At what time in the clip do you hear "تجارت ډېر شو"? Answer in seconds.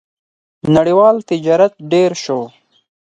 1.29-2.39